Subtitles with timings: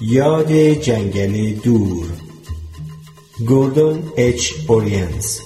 [0.00, 2.06] یاد جنگل دور.
[3.46, 5.40] گوردون اچ اورینز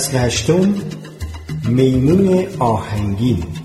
[0.00, 0.74] فصل هشتم
[1.68, 3.59] میمون آهنگین.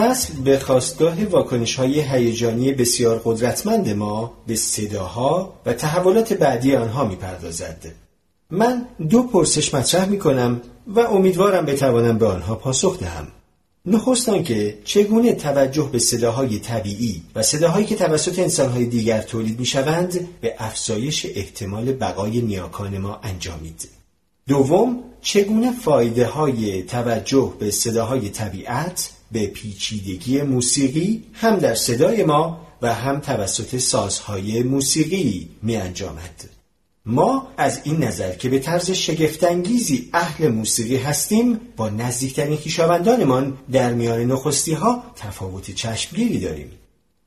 [0.00, 7.04] فصل به خواستگاه واکنش های هیجانی بسیار قدرتمند ما به صداها و تحولات بعدی آنها
[7.04, 7.86] می‌پردازد.
[8.50, 13.28] من دو پرسش مطرح می کنم و امیدوارم بتوانم به آنها پاسخ دهم.
[13.86, 19.66] نخست که چگونه توجه به صداهای طبیعی و صداهایی که توسط انسانهای دیگر تولید می
[19.66, 23.88] شوند به افزایش احتمال بقای نیاکان ما انجامید.
[24.48, 32.66] دوم چگونه فایده های توجه به صداهای طبیعت به پیچیدگی موسیقی هم در صدای ما
[32.82, 36.50] و هم توسط سازهای موسیقی می انجامد.
[37.06, 43.92] ما از این نظر که به طرز شگفتانگیزی اهل موسیقی هستیم با نزدیکترین خویشاوندانمان در
[43.92, 46.72] میان نخستی ها تفاوت چشمگیری داریم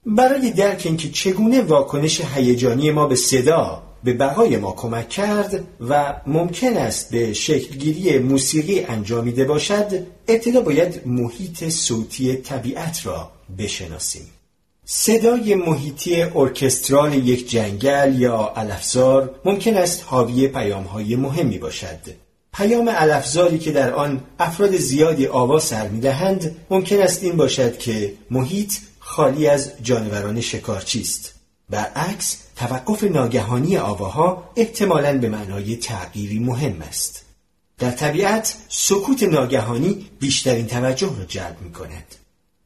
[0.06, 6.16] برای درک اینکه چگونه واکنش هیجانی ما به صدا به بقای ما کمک کرد و
[6.28, 14.28] ممکن است به شکلگیری موسیقی انجامیده باشد ابتدا باید محیط صوتی طبیعت را بشناسیم.
[14.86, 22.00] صدای محیطی ارکسترال یک جنگل یا الافزار ممکن است حاوی پیامهای مهمی باشد.
[22.54, 28.14] پیام الافزاری که در آن افراد زیادی آواز سر می‌دهند ممکن است این باشد که
[28.32, 31.34] محیط خالی از جانوران شکارچی است.
[31.70, 37.26] برعکس توقف ناگهانی آواها احتمالاً به معنای تغییری مهم است.
[37.80, 42.16] در طبیعت سکوت ناگهانی بیشترین توجه را جلب می کند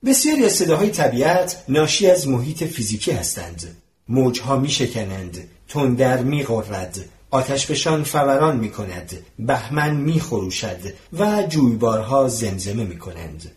[0.05, 3.77] بسیاری از صداهای طبیعت ناشی از محیط فیزیکی هستند.
[4.09, 10.79] موجها می شکنند تندر می غرد آتشفشان فوران می کند بهمن می خروشد
[11.13, 13.51] و جویبارها زمزمه می کنند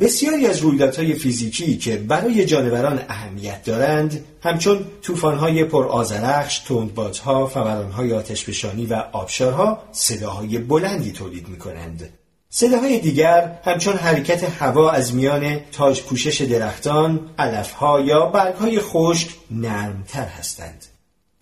[0.00, 8.86] بسیاری از رویدادهای فیزیکی که برای جانوران اهمیت دارند همچون طوفان‌های پرآذرخش، تندبادها، فورانهای آتشفشانی
[8.86, 12.08] و آبشارها صداهای بلندی تولید می‌کنند.
[12.50, 20.24] صداهای دیگر همچون حرکت هوا از میان تاج پوشش درختان، علفها یا برگهای خشک نرمتر
[20.24, 20.84] هستند.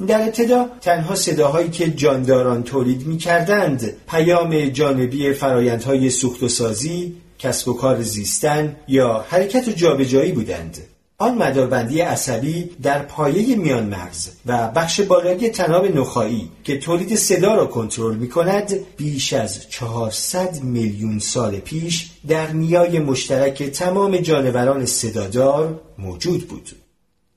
[0.06, 7.16] در ابتدا تنها صداهایی که جانداران تولید می کردند پیام جانبی فرایندهای سوخت و سازی،
[7.44, 10.78] کسب و کار زیستن یا حرکت و جابجایی بودند
[11.18, 17.54] آن مداربندی عصبی در پایه میان مغز و بخش بالایی تناب نخایی که تولید صدا
[17.54, 24.86] را کنترل می کند بیش از 400 میلیون سال پیش در نیای مشترک تمام جانوران
[24.86, 26.83] صدادار موجود بود.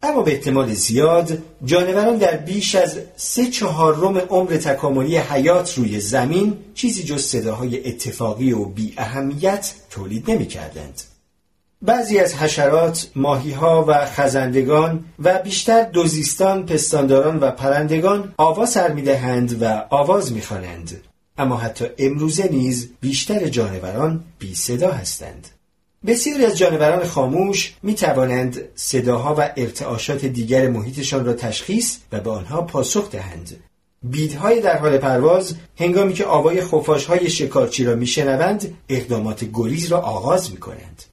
[0.03, 6.57] اما به احتمال زیاد جانوران در بیش از سه چهارم عمر تکاملی حیات روی زمین
[6.73, 11.01] چیزی جز صداهای اتفاقی و بی اهمیت تولید نمی کردند.
[11.81, 19.63] بعضی از حشرات، ماهیها و خزندگان و بیشتر دوزیستان، پستانداران و پرندگان آواز سر می‌دهند
[19.63, 21.01] و آواز می‌خوانند.
[21.37, 25.47] اما حتی امروزه نیز بیشتر جانوران بی صدا هستند.
[26.05, 32.29] بسیاری از جانوران خاموش می توانند صداها و ارتعاشات دیگر محیطشان را تشخیص و به
[32.29, 33.63] آنها پاسخ دهند.
[34.03, 36.59] بیدهای در حال پرواز هنگامی که آوای
[37.07, 41.03] های شکارچی را میشنوند اقدامات گریز را آغاز می کنند.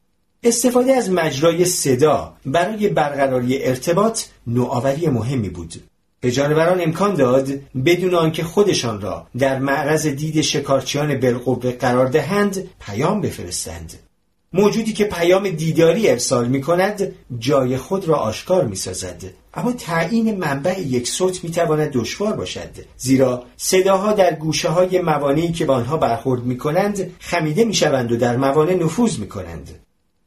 [0.42, 5.74] استفاده از مجرای صدا برای برقراری ارتباط نوآوری مهمی بود.
[6.20, 7.48] به جانوران امکان داد
[7.84, 13.92] بدون آنکه خودشان را در معرض دید شکارچیان بالقوه قرار دهند پیام بفرستند.
[14.56, 19.22] موجودی که پیام دیداری ارسال می کند جای خود را آشکار می سازد
[19.54, 22.70] اما تعیین منبع یک صوت می تواند دشوار باشد.
[22.96, 28.12] زیرا صداها در گوشه های موانعی که با آنها برخورد می کنند خمیده می شوند
[28.12, 29.70] و در موانع نفوذ می کنند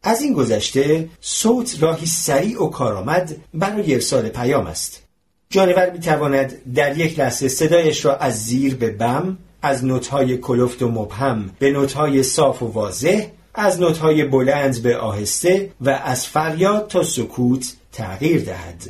[0.04, 5.04] از این گذشته صوت راهی سریع و کارآمد برای ارسال پیام است.
[5.50, 10.82] جانور می تواند در یک لحظه صدایش را از زیر به بم از نوتهای کلفت
[10.82, 13.28] و مبهم به نوتهای صاف و واضح
[13.60, 18.90] از نوتهای بلند به آهسته و از فریاد تا سکوت تغییر دهد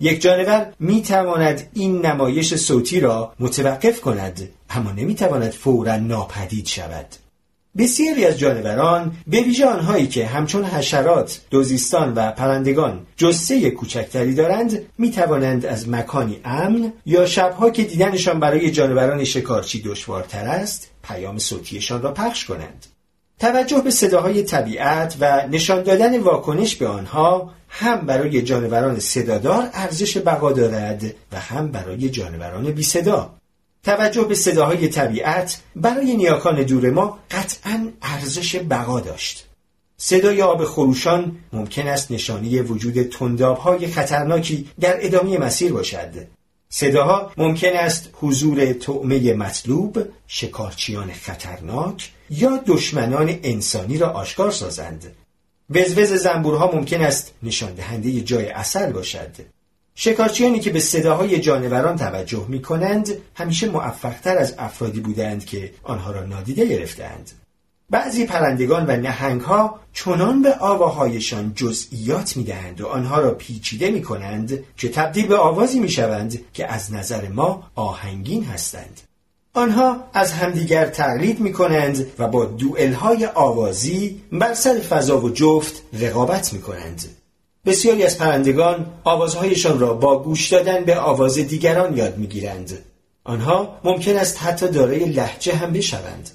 [0.00, 6.66] یک جانور می تواند این نمایش صوتی را متوقف کند اما نمی تواند فورا ناپدید
[6.66, 7.06] شود
[7.78, 14.86] بسیاری از جانوران به ویژه آنهایی که همچون حشرات، دوزیستان و پرندگان جسه کوچکتری دارند
[14.98, 21.38] می توانند از مکانی امن یا شبها که دیدنشان برای جانوران شکارچی دشوارتر است پیام
[21.38, 22.86] صوتیشان را پخش کنند.
[23.40, 30.16] توجه به صداهای طبیعت و نشان دادن واکنش به آنها هم برای جانوران صدادار ارزش
[30.16, 33.34] بقا دارد و هم برای جانوران بی صدا.
[33.84, 39.46] توجه به صداهای طبیعت برای نیاکان دور ما قطعا ارزش بقا داشت.
[39.96, 46.26] صدای آب خروشان ممکن است نشانی وجود تندابهای خطرناکی در ادامه مسیر باشد.
[46.72, 55.16] صداها ممکن است حضور طعمه مطلوب، شکارچیان خطرناک یا دشمنان انسانی را آشکار سازند.
[55.70, 59.36] وزوز زنبورها ممکن است نشان دهنده جای اصل باشد.
[59.94, 66.10] شکارچیانی که به صداهای جانوران توجه می کنند همیشه موفقتر از افرادی بودند که آنها
[66.10, 67.30] را نادیده گرفتند.
[67.90, 74.02] بعضی پرندگان و نهنگها چنان به آواهایشان جزئیات می دهند و آنها را پیچیده می
[74.02, 79.00] کنند که تبدیل به آوازی می شوند که از نظر ما آهنگین هستند.
[79.54, 85.82] آنها از همدیگر تقلید می کنند و با دوئلهای آوازی بر سر فضا و جفت
[86.00, 87.04] رقابت می کنند.
[87.66, 92.78] بسیاری از پرندگان آوازهایشان را با گوش دادن به آواز دیگران یاد می‌گیرند.
[93.24, 96.30] آنها ممکن است حتی دارای لحجه هم بشوند.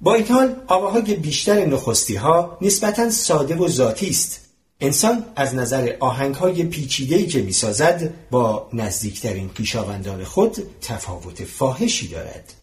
[0.00, 4.40] با این حال آواهای بیشتر نخستی ها نسبتا ساده و ذاتی است.
[4.80, 12.54] انسان از نظر آهنگ های پیچیده‌ای که می‌سازد با نزدیکترین پیشاوندان خود تفاوت فاحشی دارد.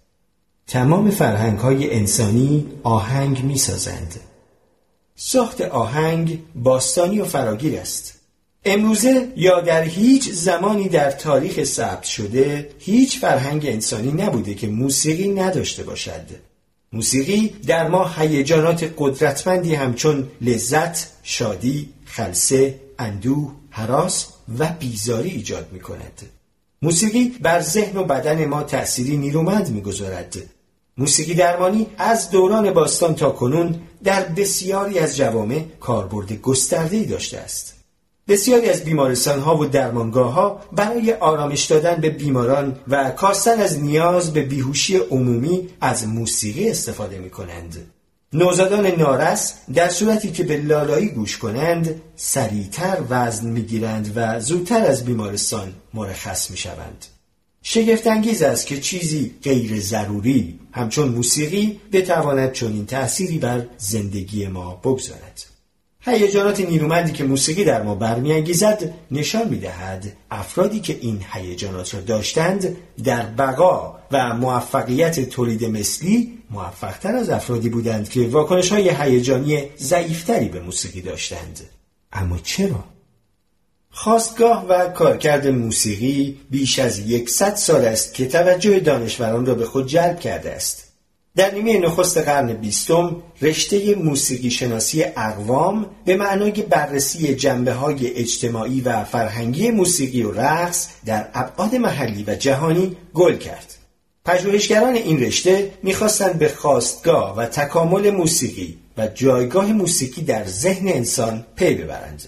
[0.67, 4.19] تمام فرهنگ های انسانی آهنگ می‌سازند.
[5.15, 8.13] ساخت آهنگ باستانی و فراگیر است
[8.65, 15.27] امروزه یا در هیچ زمانی در تاریخ ثبت شده هیچ فرهنگ انسانی نبوده که موسیقی
[15.27, 16.52] نداشته باشد
[16.93, 24.27] موسیقی در ما هیجانات قدرتمندی همچون لذت، شادی، خلصه، اندوه، حراس
[24.59, 26.21] و بیزاری ایجاد می کند.
[26.81, 30.35] موسیقی بر ذهن و بدن ما تأثیری نیرومند می‌گذارد
[30.97, 37.82] موسیقی درمانی از دوران باستان تا کنون در بسیاری از جوامع کاربرد گسترده‌ای داشته است.
[38.27, 43.79] بسیاری از بیمارستان ها و درمانگاه ها برای آرامش دادن به بیماران و کاستن از
[43.79, 47.91] نیاز به بیهوشی عمومی از موسیقی استفاده می کنند.
[48.33, 54.85] نوزادان نارس در صورتی که به لالایی گوش کنند سریعتر وزن می گیرند و زودتر
[54.85, 57.05] از بیمارستان مرخص می شوند.
[57.63, 65.52] شگفتانگیز است که چیزی غیر ضروری همچون موسیقی بتواند چنین تأثیری بر زندگی ما بگذارد
[66.05, 72.77] هیجانات نیرومندی که موسیقی در ما برمیانگیزد نشان می‌دهد افرادی که این هیجانات را داشتند
[73.03, 80.47] در بقا و موفقیت تولید مثلی موفقتر از افرادی بودند که واکنش های هیجانی ضعیفتری
[80.47, 81.59] به موسیقی داشتند
[82.13, 82.83] اما چرا
[83.91, 89.87] خواستگاه و کارکرد موسیقی بیش از یکصد سال است که توجه دانشوران را به خود
[89.87, 90.92] جلب کرده است.
[91.35, 98.81] در نیمه نخست قرن بیستم رشته موسیقی شناسی اقوام به معنای بررسی جنبه های اجتماعی
[98.81, 103.75] و فرهنگی موسیقی و رقص در ابعاد محلی و جهانی گل کرد.
[104.25, 111.45] پژوهشگران این رشته می‌خواستند به خواستگاه و تکامل موسیقی و جایگاه موسیقی در ذهن انسان
[111.55, 112.23] پی ببرند.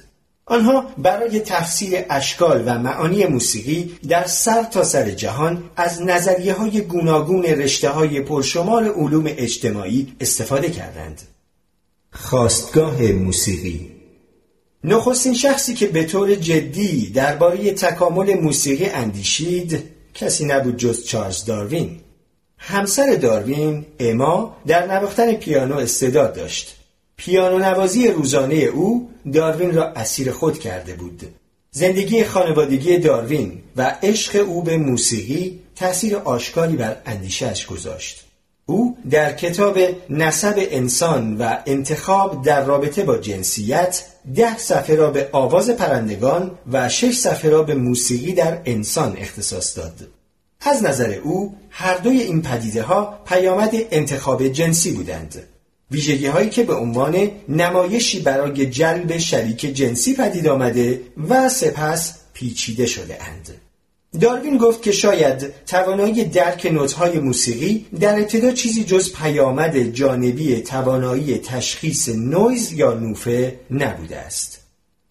[0.47, 6.81] آنها برای تفسیر اشکال و معانی موسیقی در سر تا سر جهان از نظریه های
[6.81, 11.21] گوناگون رشته های پرشمار علوم اجتماعی استفاده کردند.
[12.11, 13.91] خواستگاه موسیقی
[14.83, 19.83] نخستین شخصی که به طور جدی درباره تکامل موسیقی اندیشید
[20.13, 21.99] کسی نبود جز چارلز داروین.
[22.57, 26.74] همسر داروین اما در نواختن پیانو استعداد داشت
[27.17, 31.23] پیانو نوازی روزانه او داروین را اسیر خود کرده بود.
[31.71, 38.25] زندگی خانوادگی داروین و عشق او به موسیقی تأثیر آشکاری بر اندیشهش گذاشت.
[38.65, 39.79] او در کتاب
[40.09, 44.03] نسب انسان و انتخاب در رابطه با جنسیت
[44.35, 49.77] ده صفحه را به آواز پرندگان و شش صفحه را به موسیقی در انسان اختصاص
[49.77, 50.07] داد.
[50.61, 55.43] از نظر او هر دوی این پدیده ها پیامد انتخاب جنسی بودند.
[55.91, 62.85] ویژگی هایی که به عنوان نمایشی برای جلب شریک جنسی پدید آمده و سپس پیچیده
[62.85, 63.61] شده اند.
[64.21, 71.37] داروین گفت که شاید توانایی درک نوتهای موسیقی در ابتدا چیزی جز پیامد جانبی توانایی
[71.37, 74.59] تشخیص نویز یا نوفه نبوده است.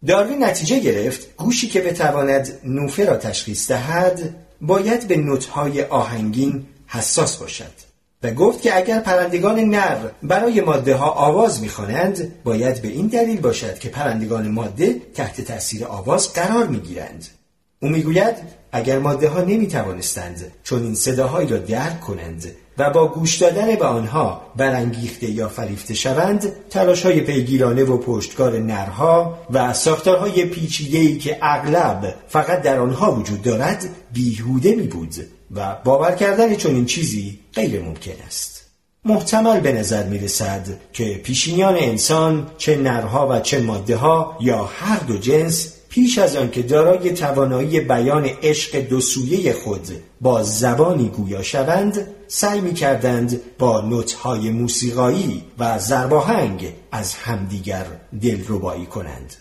[0.07, 7.37] داروین نتیجه گرفت گوشی که بتواند نوفه را تشخیص دهد باید به نوتهای آهنگین حساس
[7.37, 7.84] باشد
[8.25, 13.41] و گفت که اگر پرندگان نر برای ماده ها آواز می‌خوانند باید به این دلیل
[13.41, 17.27] باشد که پرندگان ماده تحت تاثیر آواز قرار می‌گیرند.
[17.81, 18.35] او می‌گوید
[18.73, 22.47] اگر ماده ها نمی توانستند چون این صداهایی را درک کنند
[22.79, 28.59] و با گوش دادن به آنها برانگیخته یا فریفته شوند تلاش های پیگیرانه و پشتکار
[28.59, 35.15] نرها و ساختارهای پیچیده‌ای که اغلب فقط در آنها وجود دارد بیهوده می بود
[35.55, 38.65] و باور کردن این چیزی غیر ممکن است.
[39.05, 44.65] محتمل به نظر می رسد که پیشینیان انسان چه نرها و چه ماده ها یا
[44.65, 49.89] هر دو جنس پیش از آن که دارای توانایی بیان عشق دو سویه خود
[50.21, 57.87] با زبانی گویا شوند سعی می کردند با نوتهای موسیقایی و زرباهنگ از همدیگر
[58.23, 59.35] دلربایی کنند.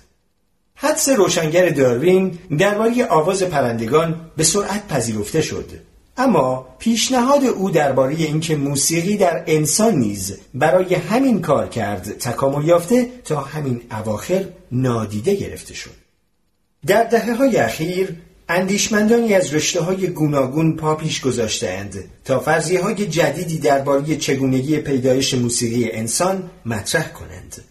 [0.75, 5.71] حدس روشنگر داروین درباره آواز پرندگان به سرعت پذیرفته شد.
[6.17, 13.09] اما پیشنهاد او درباره اینکه موسیقی در انسان نیز برای همین کار کرد تکامل یافته
[13.25, 16.03] تا همین اواخر نادیده گرفته شد
[16.85, 18.15] در دهه های اخیر
[18.49, 25.33] اندیشمندانی از رشته های گوناگون پا پیش گذاشتهاند تا فرضیه های جدیدی درباره چگونگی پیدایش
[25.33, 27.63] موسیقی انسان مطرح کنند.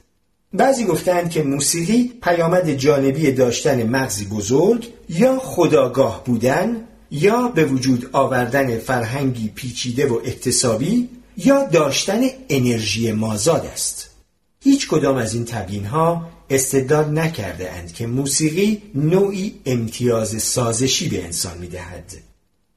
[0.53, 8.11] بعضی گفتند که موسیقی پیامد جانبی داشتن مغزی بزرگ یا خداگاه بودن یا به وجود
[8.13, 14.11] آوردن فرهنگی پیچیده و اکتسابی یا داشتن انرژی مازاد است.
[14.61, 21.25] هیچ کدام از این تبیین ها استدلال نکرده اند که موسیقی نوعی امتیاز سازشی به
[21.25, 22.32] انسان می دهد.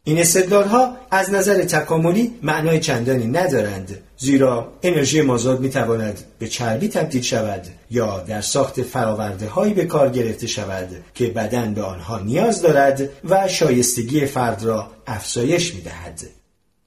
[0.08, 6.48] این استدلال ها از نظر تکاملی معنای چندانی ندارند زیرا انرژی مازاد می تواند به
[6.48, 11.84] چربی تبدیل شود یا در ساخت فراورده هایی به کار گرفته شود که بدن به
[11.84, 16.22] آنها نیاز دارد و شایستگی فرد را افزایش می دهد.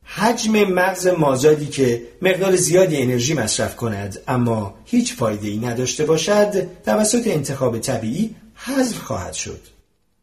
[0.05, 6.67] حجم مغز مازادی که مقدار زیادی انرژی مصرف کند اما هیچ فایده ای نداشته باشد
[6.85, 9.78] توسط انتخاب طبیعی حذف خواهد شد.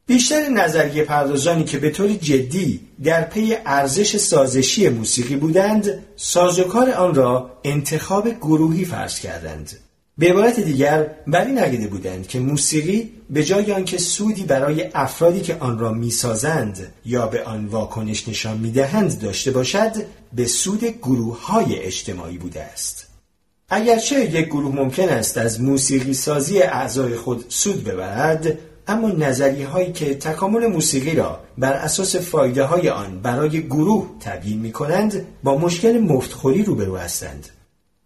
[0.07, 7.15] بیشتر نظریه پردازانی که به طور جدی در پی ارزش سازشی موسیقی بودند سازوکار آن
[7.15, 9.71] را انتخاب گروهی فرض کردند.
[10.17, 15.41] به عبارت دیگر بر این عقیده بودند که موسیقی به جای آنکه سودی برای افرادی
[15.41, 19.91] که آن را می‌سازند یا به آن واکنش نشان می‌دهند داشته باشد
[20.33, 23.07] به سود گروه های اجتماعی بوده است.
[23.69, 29.91] اگرچه یک گروه ممکن است از موسیقی سازی اعضای خود سود ببرد اما نظریه هایی
[29.91, 35.57] که تکامل موسیقی را بر اساس فایده های آن برای گروه تبیین می کنند با
[35.57, 37.49] مشکل مفتخوری روبرو هستند.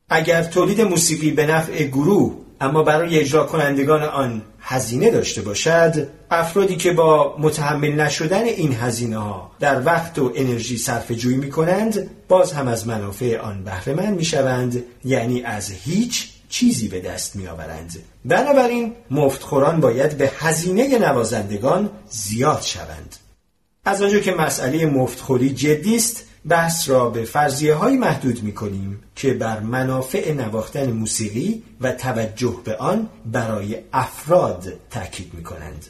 [0.10, 6.76] اگر تولید موسیقی به نفع گروه اما برای اجرا کنندگان آن هزینه داشته باشد افرادی
[6.76, 12.10] که با متحمل نشدن این هزینه ها در وقت و انرژی صرف جویی می کنند
[12.28, 17.48] باز هم از منافع آن بهره می شوند یعنی از هیچ چیزی به دست می
[17.48, 23.16] آورند بنابراین مفتخوران باید به هزینه نوازندگان زیاد شوند
[23.86, 29.04] از آنجا که مسئله مفتخوری جدی است بحث را به فرضیه های محدود می کنیم
[29.16, 35.86] که بر منافع نواختن موسیقی و توجه به آن برای افراد تاکید می کنند.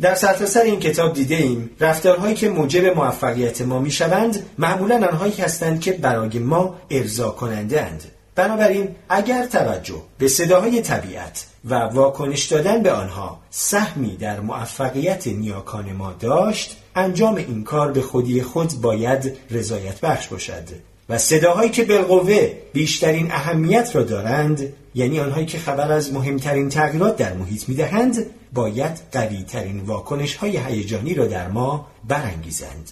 [0.00, 5.32] در سرتاسر این کتاب دیده ایم رفتارهایی که موجب موفقیت ما می شوند معمولا آنهایی
[5.32, 8.04] هستند که برای ما ارضا کننده اند.
[8.34, 15.92] بنابراین اگر توجه به صداهای طبیعت و واکنش دادن به آنها سهمی در موفقیت نیاکان
[15.92, 20.68] ما داشت انجام این کار به خودی خود باید رضایت بخش باشد
[21.08, 27.16] و صداهایی که بالقوه بیشترین اهمیت را دارند یعنی آنهایی که خبر از مهمترین تغییرات
[27.16, 32.90] در محیط می‌دهند باید قویترین واکنش های هیجانی را در ما برانگیزند.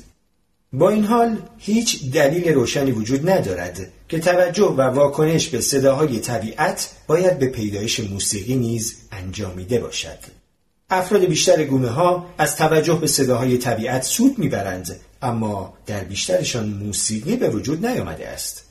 [0.72, 6.90] با این حال هیچ دلیل روشنی وجود ندارد که توجه و واکنش به صداهای طبیعت
[7.06, 10.18] باید به پیدایش موسیقی نیز انجامیده باشد.
[10.90, 17.36] افراد بیشتر گونه ها از توجه به صداهای طبیعت سود می‌برند اما در بیشترشان موسیقی
[17.36, 18.64] به وجود نیامده است.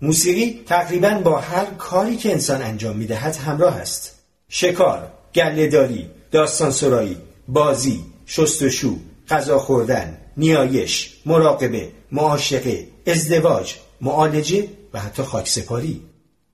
[0.00, 4.14] موسیقی تقریبا با هر کاری که انسان انجام می‌دهد همراه است.
[4.48, 7.16] شکار، گلهداری، داستان سرایی،
[7.48, 8.96] بازی، شستشو،
[9.28, 16.02] غذا خوردن، نیایش، مراقبه، معاشقه، ازدواج، معالجه و حتی خاکسپاری.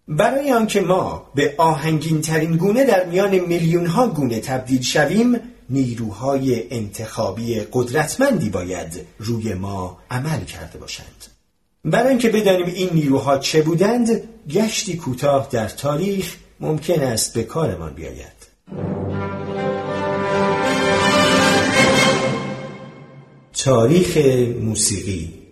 [0.09, 6.75] برای آنکه ما به آهنگین ترین گونه در میان میلیون ها گونه تبدیل شویم نیروهای
[6.75, 11.25] انتخابی قدرتمندی باید روی ما عمل کرده باشند.
[11.85, 14.09] برای اینکه بدانیم این نیروها چه بودند
[14.51, 18.45] گشتی کوتاه در تاریخ ممکن است به کارمان بیاید.
[23.65, 24.17] تاریخ
[24.61, 25.44] موسیقی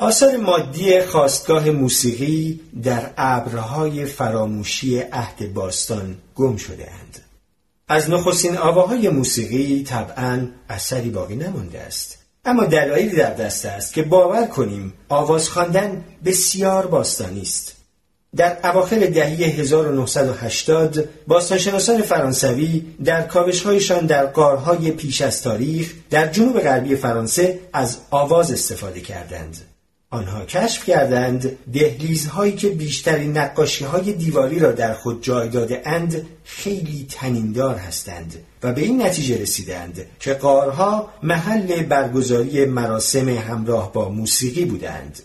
[0.00, 7.18] آثار مادی خواستگاه موسیقی در ابرهای فراموشی عهد باستان گم شده اند.
[7.88, 12.18] از نخستین آواهای موسیقی طبعا اثری باقی نمانده است.
[12.44, 17.76] اما دلایلی در دست است که باور کنیم آواز خواندن بسیار باستانی است.
[18.36, 26.60] در اواخر دهه 1980 باستانشناسان فرانسوی در کاوشهایشان در قارهای پیش از تاریخ در جنوب
[26.60, 29.69] غربی فرانسه از آواز استفاده کردند.
[30.12, 36.26] آنها کشف کردند دهلیزهایی که بیشترین نقاشی های دیواری را در خود جای داده اند
[36.44, 44.08] خیلی تنیندار هستند و به این نتیجه رسیدند که قارها محل برگزاری مراسم همراه با
[44.08, 45.18] موسیقی بودند.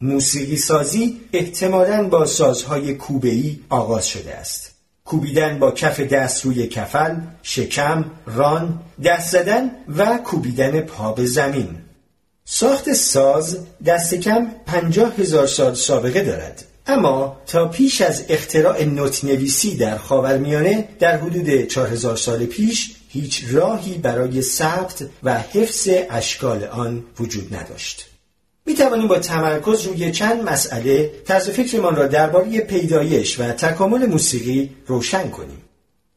[0.00, 4.72] موسیقی سازی احتمالاً با سازهای کوبه‌ای آغاز شده است.
[5.04, 11.68] کوبیدن با کف دست روی کفل، شکم، ران، دست زدن و کوبیدن پا به زمین
[12.50, 19.24] ساخت ساز دست کم پنجاه هزار سال سابقه دارد اما تا پیش از اختراع نوت
[19.24, 26.64] نویسی در خاورمیانه در حدود 4000 سال پیش هیچ راهی برای ثبت و حفظ اشکال
[26.64, 28.06] آن وجود نداشت.
[28.66, 34.76] می توانیم با تمرکز روی چند مسئله طرز فکرمان را درباره پیدایش و تکامل موسیقی
[34.86, 35.62] روشن کنیم.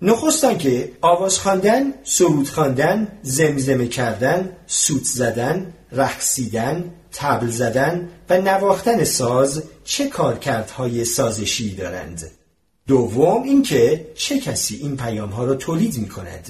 [0.02, 9.04] نخست که آواز خواندن، سرود خواندن، زمزمه کردن، سوت زدن، رقصیدن، تبل زدن و نواختن
[9.04, 12.32] ساز چه کارکردهای سازشی دارند.
[12.88, 16.50] دوم اینکه چه کسی این پیام ها را تولید می کند.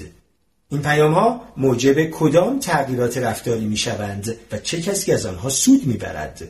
[0.68, 5.86] این پیام ها موجب کدام تغییرات رفتاری می شوند و چه کسی از آنها سود
[5.86, 6.48] می برد.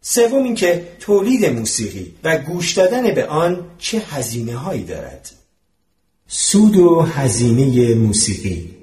[0.00, 5.30] سوم اینکه تولید موسیقی و گوش دادن به آن چه هزینه هایی دارد.
[6.28, 8.73] سود و هزینه موسیقی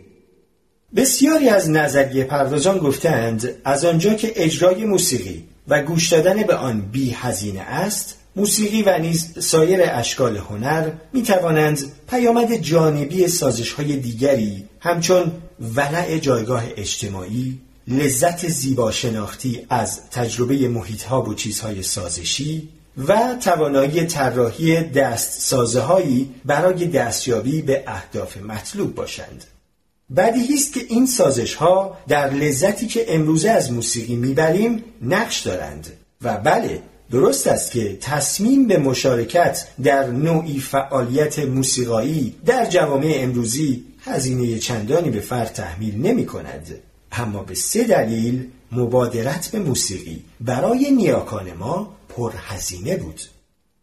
[0.95, 6.81] بسیاری از نظریه پردازان گفتند از آنجا که اجرای موسیقی و گوش دادن به آن
[6.81, 13.97] بی هزینه است موسیقی و نیز سایر اشکال هنر می توانند پیامد جانبی سازش های
[13.97, 15.31] دیگری همچون
[15.75, 22.69] ولع جایگاه اجتماعی لذت زیبا شناختی از تجربه محیط ها و چیزهای سازشی
[23.07, 29.43] و توانایی طراحی دست سازهایی برای دستیابی به اهداف مطلوب باشند.
[30.15, 35.87] بدیهی است که این سازش ها در لذتی که امروزه از موسیقی می‌بریم نقش دارند.
[36.21, 43.83] و بله درست است که تصمیم به مشارکت در نوعی فعالیت موسیقایی در جوامع امروزی
[43.99, 46.75] هزینه چندانی به فرد تحمیل نمی کند
[47.11, 53.21] اما به سه دلیل مبادرت به موسیقی برای نیاکان ما پرهزینه بود.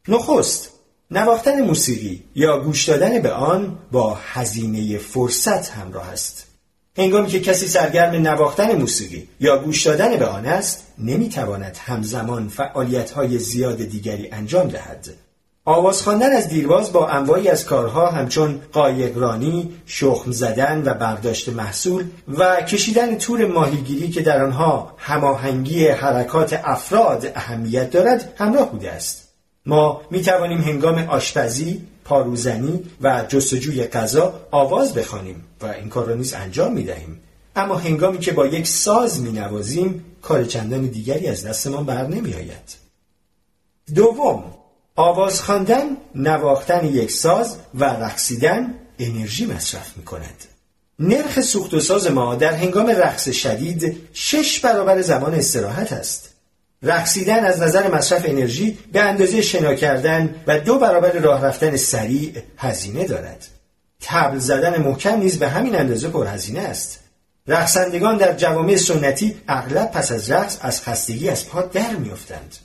[0.09, 0.71] نخست
[1.11, 6.47] نواختن موسیقی یا گوش دادن به آن با هزینه فرصت همراه است
[6.99, 13.11] هنگامی که کسی سرگرم نواختن موسیقی یا گوش دادن به آن است نمی‌تواند همزمان فعالیت
[13.11, 15.09] های زیاد دیگری انجام دهد
[15.65, 22.05] آواز خواندن از دیرباز با انواعی از کارها همچون قایقرانی، شخم زدن و برداشت محصول
[22.29, 29.28] و کشیدن تور ماهیگیری که در آنها هماهنگی حرکات افراد اهمیت دارد همراه بوده است.
[29.69, 36.15] ما می توانیم هنگام آشپزی، پاروزنی و جستجوی غذا آواز بخوانیم و این کار را
[36.15, 37.21] نیز انجام می دهیم.
[37.57, 42.35] اما هنگامی که با یک ساز می نوازیم کار چندان دیگری از دستمان بر نمی
[42.35, 42.77] آید.
[43.95, 44.45] دوم
[44.97, 50.45] آواز خواندن، نواختن یک ساز و رقصیدن انرژی مصرف می کند.
[50.99, 56.28] نرخ سوخت و ساز ما در هنگام رقص شدید شش برابر زمان استراحت است.
[56.83, 62.33] رقصیدن از نظر مصرف انرژی به اندازه شنا کردن و دو برابر راه رفتن سریع
[62.57, 63.47] هزینه دارد.
[64.01, 66.99] تبل زدن محکم نیز به همین اندازه پرهزینه است.
[67.47, 72.57] رقصندگان در جوامع سنتی اغلب پس از رقص از خستگی از پا در میافتند.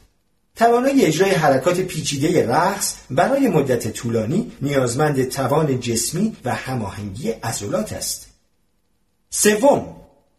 [0.55, 8.27] توانایی اجرای حرکات پیچیده رقص برای مدت طولانی نیازمند توان جسمی و هماهنگی عضلات است.
[9.29, 9.95] سوم،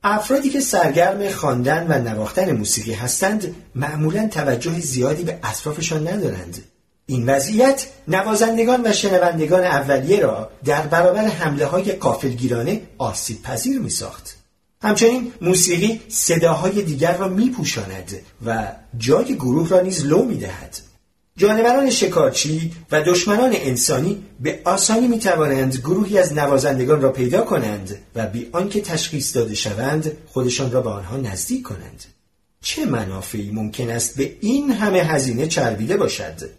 [0.07, 6.64] افرادی که سرگرم خواندن و نواختن موسیقی هستند معمولا توجه زیادی به اطرافشان ندارند.
[7.07, 13.90] این وضعیت نوازندگان و شنوندگان اولیه را در برابر حمله های قافلگیرانه آسیب پذیر می
[13.90, 14.37] ساخت.
[14.83, 20.81] همچنین موسیقی صداهای دیگر را میپوشاند و جای گروه را نیز لو می‌دهد
[21.37, 27.99] جانوران شکارچی و دشمنان انسانی به آسانی می توانند گروهی از نوازندگان را پیدا کنند
[28.14, 32.05] و بی آنکه تشخیص داده شوند خودشان را به آنها نزدیک کنند.
[32.61, 36.51] چه منافعی ممکن است به این همه هزینه چربیده باشد؟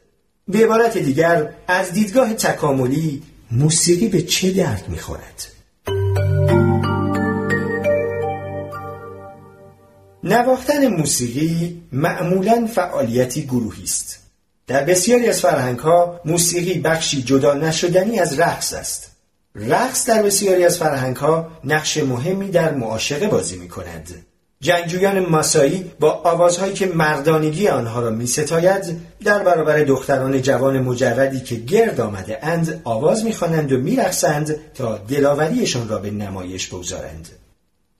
[0.47, 5.47] به عبارت دیگر از دیدگاه تکاملی موسیقی به چه درد می‌خورد؟
[10.23, 14.24] نواختن موسیقی معمولا فعالیتی گروهی است.
[14.67, 19.11] در بسیاری از فرهنگ ها موسیقی بخشی جدا نشدنی از رقص است.
[19.55, 24.25] رقص در بسیاری از فرهنگ ها نقش مهمی در معاشقه بازی می کند.
[24.61, 31.39] جنگجویان ماسایی با آوازهایی که مردانگی آنها را می ستاید در برابر دختران جوان مجردی
[31.39, 36.67] که گرد آمده اند آواز می خوانند و می رخصند تا دلاوریشان را به نمایش
[36.67, 37.29] بگذارند.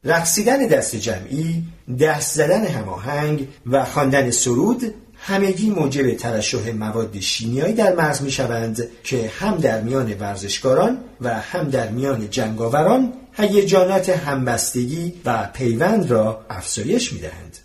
[0.03, 1.63] رقصیدن دست جمعی،
[1.99, 4.93] دست زدن هماهنگ و خواندن سرود
[5.27, 11.33] همگی موجب ترشح مواد شیمیایی در مغز می شوند که هم در میان ورزشکاران و
[11.33, 17.57] هم در میان جنگاوران هیجانات همبستگی و پیوند را افزایش می دهند.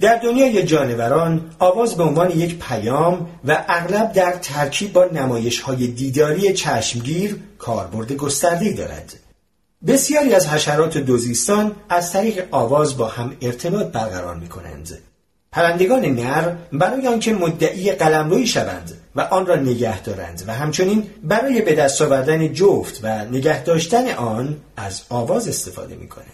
[0.00, 5.86] در دنیای جانوران آواز به عنوان یک پیام و اغلب در ترکیب با نمایش های
[5.86, 9.12] دیداری چشمگیر کاربرد گسترده‌ای دارد.
[9.86, 14.98] بسیاری از حشرات دوزیستان از طریق آواز با هم ارتباط برقرار می کنند.
[15.54, 21.62] پرندگان نر برای آنکه مدعی قلمرویی شوند و آن را نگه دارند و همچنین برای
[21.62, 26.28] به دست آوردن جفت و نگه داشتن آن از آواز استفاده می کنند.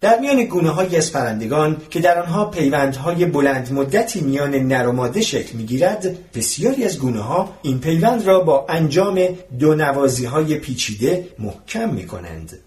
[0.00, 4.92] در میان گونه های از پرندگان که در آنها پیوندهای بلند مدتی میان نر و
[4.92, 9.28] ماده شکل می‌گیرد بسیاری از گونه ها این پیوند را با انجام
[9.58, 12.58] دو نوازی های پیچیده محکم می کنند.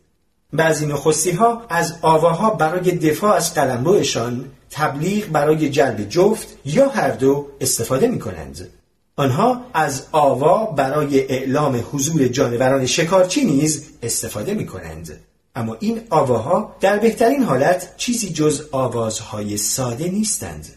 [0.53, 7.11] بعضی نخستی ها از آواها برای دفاع از قلمروشان تبلیغ برای جلب جفت یا هر
[7.11, 8.69] دو استفاده می کنند.
[9.15, 15.19] آنها از آوا برای اعلام حضور جانوران شکارچی نیز استفاده می کنند.
[15.55, 20.67] اما این آواها در بهترین حالت چیزی جز آوازهای ساده نیستند.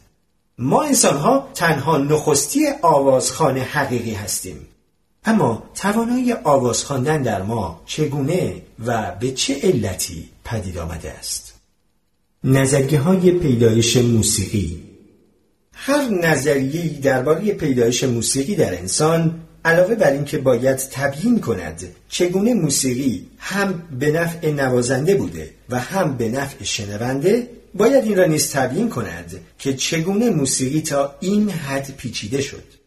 [0.58, 4.66] ما انسانها تنها نخستی آوازخانه حقیقی هستیم.
[5.24, 11.49] اما توانایی آواز خواندن در ما چگونه و به چه علتی پدید آمده است؟
[12.44, 14.82] نظریه های پیدایش موسیقی.
[15.72, 23.26] هر نظریه‌ای درباره پیدایش موسیقی در انسان علاوه بر اینکه باید تبیین کند چگونه موسیقی
[23.38, 28.88] هم به نفع نوازنده بوده و هم به نفع شنونده باید این را نیز تبیین
[28.88, 32.79] کند که چگونه موسیقی تا این حد پیچیده شد.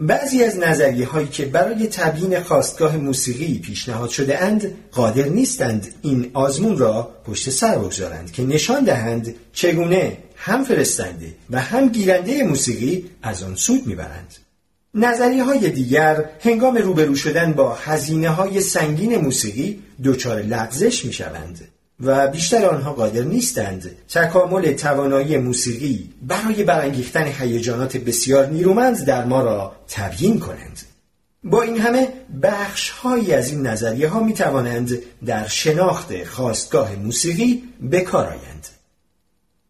[0.00, 6.30] بعضی از نظریه هایی که برای تبیین خواستگاه موسیقی پیشنهاد شده اند قادر نیستند این
[6.34, 13.10] آزمون را پشت سر بگذارند که نشان دهند چگونه هم فرستنده و هم گیرنده موسیقی
[13.22, 14.36] از آن سود می‌برند.
[14.94, 21.68] نظریه های دیگر هنگام روبرو شدن با هزینه های سنگین موسیقی دچار لغزش می شوند.
[22.00, 23.90] و بیشتر آنها قادر نیستند.
[24.08, 30.80] تکامل توانایی موسیقی برای برانگیختن هیجانات بسیار نیرومند در ما را تبیین کنند.
[31.44, 32.08] با این همه
[32.42, 38.66] بخش هایی از این نظریه ها می توانند در شناخت خواستگاه موسیقی بکار آیند.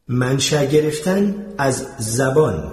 [0.09, 2.73] منشأ گرفتن از زبان.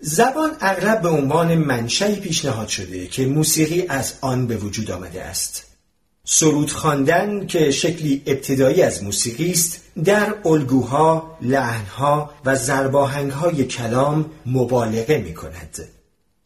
[0.00, 5.71] زبان اغلب به عنوان منشأی پیشنهاد شده که موسیقی از آن به وجود آمده است.
[6.24, 15.18] سرود خواندن که شکلی ابتدایی از موسیقی است در الگوها، لحنها و زرباهنگهای کلام مبالغه
[15.18, 15.88] می کند.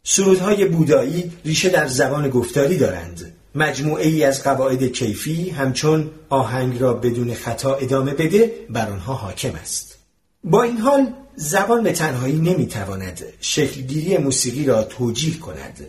[0.03, 3.33] سرودهای بودایی ریشه در زبان گفتاری دارند.
[3.55, 9.55] مجموعه ای از قواعد کیفی همچون آهنگ را بدون خطا ادامه بده بر آنها حاکم
[9.55, 9.97] است.
[10.43, 15.87] با این حال زبان به تنهایی نمی‌تواند شکلگیری موسیقی را توجیه کند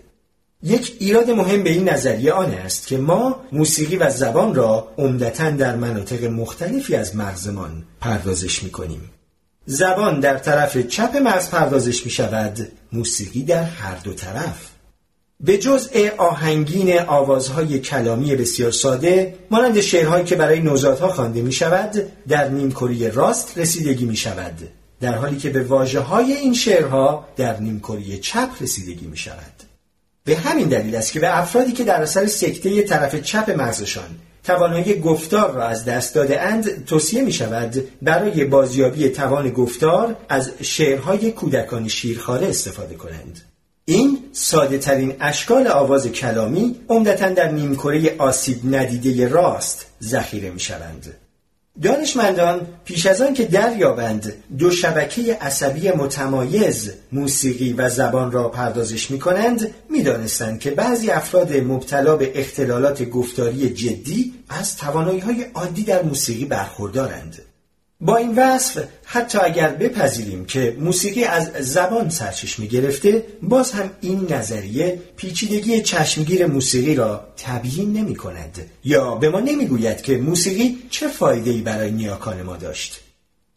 [0.62, 5.50] یک ایراد مهم به این نظریه آن است که ما موسیقی و زبان را عمدتا
[5.50, 9.10] در مناطق مختلفی از مغزمان پردازش می کنیم.
[9.66, 14.70] زبان در طرف چپ مغز پردازش می شود، موسیقی در هر دو طرف.
[15.40, 22.02] به جزء آهنگین آوازهای کلامی بسیار ساده مانند شعرهایی که برای نوزادها خوانده می شود
[22.28, 24.68] در نیمکره راست رسیدگی می شود
[25.00, 29.67] در حالی که به واجه های این شعرها در نیمکره چپ رسیدگی می شود
[30.28, 34.08] به همین دلیل است که به افرادی که در اثر سکته طرف چپ مغزشان
[34.44, 40.50] توانایی گفتار را از دست داده اند توصیه می شود برای بازیابی توان گفتار از
[40.62, 43.40] شعرهای کودکان شیرخواره استفاده کنند.
[43.84, 51.14] این ساده ترین اشکال آواز کلامی عمدتا در نیمکره آسیب ندیده راست ذخیره می شوند.
[51.82, 59.10] دانشمندان پیش از آن که دریابند دو شبکه عصبی متمایز موسیقی و زبان را پردازش
[59.10, 65.46] می کنند می دانستند که بعضی افراد مبتلا به اختلالات گفتاری جدی از توانایی های
[65.54, 67.47] عادی در موسیقی برخوردارند.
[68.00, 74.32] با این وصف حتی اگر بپذیریم که موسیقی از زبان سرچشمه گرفته باز هم این
[74.32, 78.70] نظریه پیچیدگی چشمگیر موسیقی را تبیین نمی کند.
[78.84, 83.00] یا به ما نمی‌گوید که موسیقی چه فایده‌ای برای نیاکان ما داشت.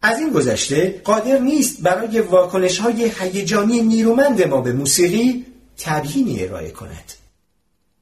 [0.01, 5.45] از این گذشته قادر نیست برای واکنش های هیجانی نیرومند ما به موسیقی
[5.77, 7.13] تبیینی ارائه کند.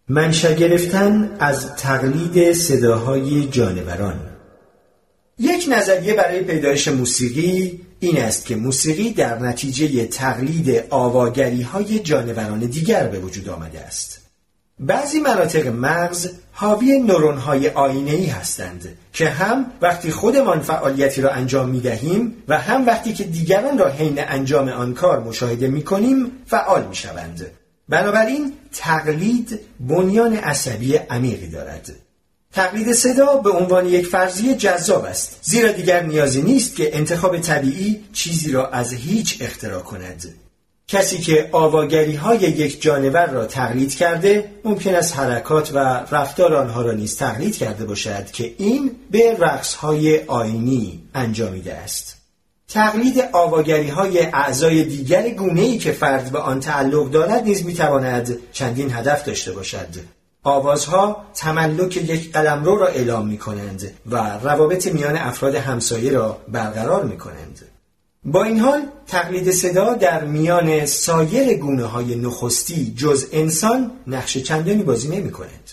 [0.07, 4.28] منشأ گرفتن از تقلید صداهای جانوران.
[5.39, 12.59] یک نظریه برای پیدایش موسیقی این است که موسیقی در نتیجه تقلید آواگری های جانوران
[12.59, 14.19] دیگر به وجود آمده است.
[14.79, 21.31] بعضی مناطق مغز حاوی نورون های آینه ای هستند که هم وقتی خودمان فعالیتی را
[21.31, 25.83] انجام می دهیم و هم وقتی که دیگران را حین انجام آن کار مشاهده می
[25.83, 27.47] کنیم فعال می شوند.
[27.89, 31.91] بنابراین تقلید بنیان عصبی عمیقی دارد.
[32.53, 38.03] تقلید صدا به عنوان یک فرضیه جذاب است زیرا دیگر نیازی نیست که انتخاب طبیعی
[38.13, 40.35] چیزی را از هیچ اختراع کند.
[40.87, 45.77] کسی که آواگری های یک جانور را تقلید کرده ممکن است حرکات و
[46.11, 52.15] رفتار آنها را نیز تقلید کرده باشد که این به رقص های آینی انجامیده است.
[52.67, 58.37] تقلید آواگری های اعضای دیگر گونه ای که فرد به آن تعلق دارد نیز می‌تواند
[58.51, 60.18] چندین هدف داشته باشد.
[60.43, 67.03] آوازها تملک یک قلمرو را اعلام می کنند و روابط میان افراد همسایه را برقرار
[67.03, 67.61] می کنند.
[68.23, 74.83] با این حال تقلید صدا در میان سایر گونه های نخستی جز انسان نقش چندانی
[74.83, 75.71] بازی نمی کند.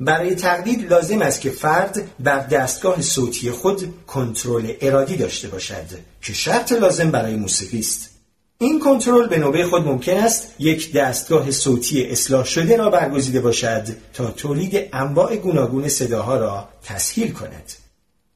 [0.00, 5.86] برای تقلید لازم است که فرد بر دستگاه صوتی خود کنترل ارادی داشته باشد
[6.22, 8.10] که شرط لازم برای موسیقی است.
[8.58, 13.84] این کنترل به نوبه خود ممکن است یک دستگاه صوتی اصلاح شده را برگزیده باشد
[14.12, 17.72] تا تولید انواع گوناگون صداها را تسهیل کند.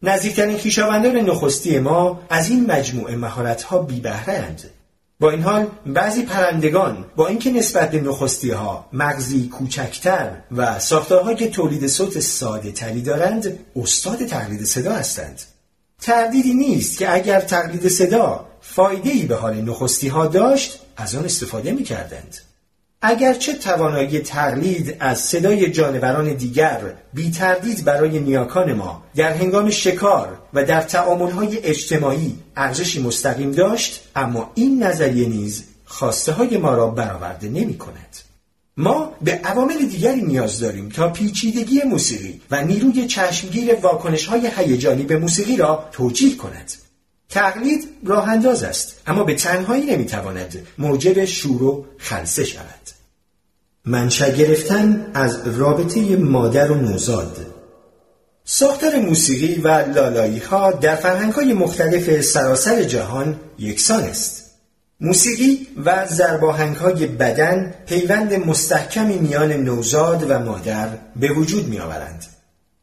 [0.02, 4.02] نزدیکترین خویشاوندان نخستی ما از این مجموعه مهارت‌ها بی
[5.20, 11.36] با این حال بعضی پرندگان با اینکه نسبت به نخستی ها مغزی کوچکتر و ساختارهایی
[11.36, 15.42] که تولید صوت ساده تری دارند استاد تقلید صدا هستند.
[16.00, 21.24] تردیدی نیست که اگر تقلید صدا فایده ای به حال نخستی ها داشت از آن
[21.24, 22.36] استفاده می کردند.
[23.02, 26.80] اگرچه توانایی تقلید از صدای جانوران دیگر
[27.14, 34.00] بی تردید برای نیاکان ما در هنگام شکار و در تعاملهای اجتماعی ارزشی مستقیم داشت
[34.16, 38.16] اما این نظریه نیز خواسته های ما را برآورده نمی کند.
[38.76, 45.02] ما به عوامل دیگری نیاز داریم تا پیچیدگی موسیقی و نیروی چشمگیر واکنش های هیجانی
[45.02, 46.72] به موسیقی را توجیه کند.
[47.28, 52.88] تقلید راه انداز است اما به تنهایی نمی‌تواند موجب شور و خلصه شود.
[53.84, 57.46] منشأ گرفتن از رابطه مادر و نوزاد.
[58.44, 64.44] ساختار موسیقی و لالایی ها در فرهنگ های مختلف سراسر جهان یکسان است.
[65.00, 72.26] موسیقی و زرباهنگ های بدن پیوند مستحکمی میان نوزاد و مادر به وجود می آورند.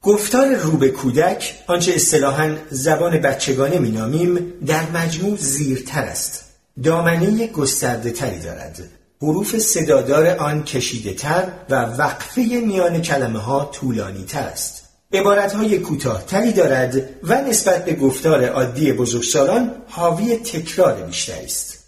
[0.06, 6.46] گفتار رو به کودک آنچه اصطلاحا زبان بچگانه مینامیم در مجموع زیرتر است.
[6.84, 8.80] دامنه گسترده تری دارد.
[9.22, 14.84] حروف صدادار آن کشیده تر و وقفه میان کلمه ها طولانی تر است.
[15.14, 21.80] عبارت های کوتاه تری دارد و نسبت به گفتار عادی بزرگسالان حاوی تکرار بیشتری است.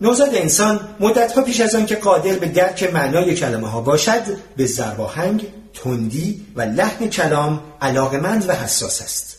[0.00, 4.22] نوزاد انسان مدتها پیش از آن که قادر به درک معنای کلمه ها باشد
[4.56, 9.32] به زرباهنگ تندی و لحن کلام علاقمند و حساس است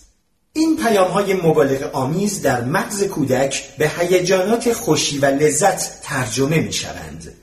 [0.56, 6.74] این پیام های مبالغ آمیز در مغز کودک به هیجانات خوشی و لذت ترجمه می
[6.74, 7.34] شوند.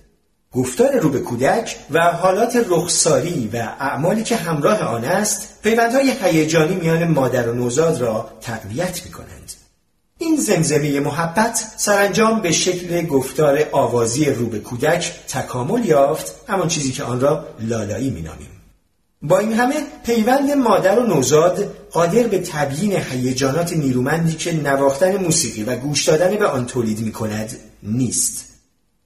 [0.52, 6.74] گفتار رو به کودک و حالات رخساری و اعمالی که همراه آن است پیوندهای هیجانی
[6.74, 9.52] میان مادر و نوزاد را تقویت می کنند.
[10.18, 16.92] این زمزمه محبت سرانجام به شکل گفتار آوازی رو به کودک تکامل یافت همان چیزی
[16.92, 18.59] که آن را لالایی مینامیم.
[19.22, 25.62] با این همه پیوند مادر و نوزاد قادر به تبیین هیجانات نیرومندی که نواختن موسیقی
[25.62, 28.44] و گوش دادن به آن تولید می کند نیست.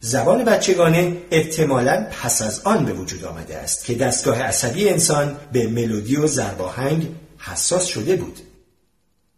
[0.01, 5.67] زبان بچگانه احتمالا پس از آن به وجود آمده است که دستگاه عصبی انسان به
[5.67, 8.39] ملودی و زرباهنگ حساس شده بود.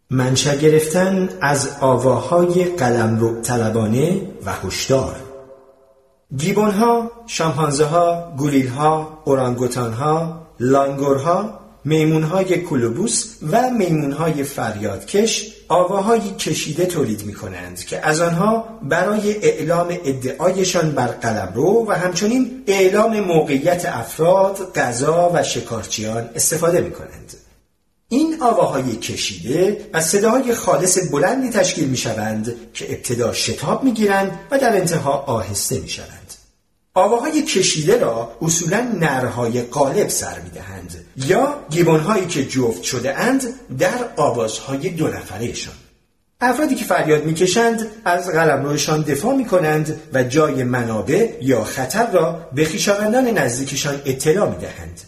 [0.09, 5.15] منشأ گرفتن از آواهای قلمرو طلبانه و هشدار
[6.37, 8.33] گیبون ها، شامپانزه ها،
[9.25, 18.21] اورانگوتان ها، لانگورها میمونهای کلوبوس و میمونهای فریادکش آواهایی کشیده تولید می کنند که از
[18.21, 26.81] آنها برای اعلام ادعایشان بر قلمرو و همچنین اعلام موقعیت افراد، غذا و شکارچیان استفاده
[26.81, 27.33] می کنند.
[28.09, 34.39] این آواهای کشیده از صداهای خالص بلندی تشکیل می شوند که ابتدا شتاب می گیرند
[34.51, 36.16] و در انتها آهسته می شوند.
[36.97, 43.43] آواهای کشیده را اصولا نرهای قالب سر می دهند یا گیبانهایی که جفت شده اند
[43.79, 45.73] در آوازهای دو نفرهشان.
[46.41, 52.47] افرادی که فریاد می‌کشند از قلمروشان دفاع می کنند و جای منابع یا خطر را
[52.53, 55.01] به خویشاوندان نزدیکشان اطلاع می دهند.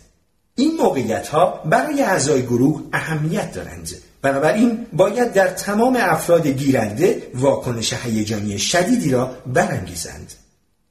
[0.55, 3.89] این موقعیت ها برای اعضای گروه اهمیت دارند
[4.21, 10.33] بنابراین باید در تمام افراد گیرنده واکنش هیجانی شدیدی را برانگیزند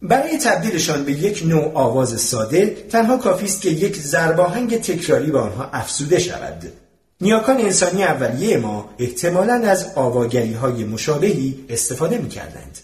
[0.03, 5.39] برای تبدیلشان به یک نوع آواز ساده تنها کافی است که یک زرباهنگ تکراری به
[5.39, 6.73] آنها افزوده شود
[7.21, 12.79] نیاکان انسانی اولیه ما احتمالا از آواگری های مشابهی استفاده می کردند.